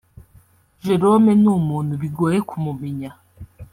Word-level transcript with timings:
Jerome 0.85 1.31
ni 1.41 1.49
umuntu 1.57 1.91
bigoye 2.01 2.37
kumumenya 2.49 3.09